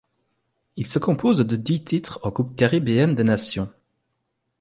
[0.77, 3.71] Il se compose de dix titres en Coupe caribéenne des nations.